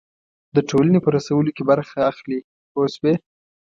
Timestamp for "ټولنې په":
0.69-1.09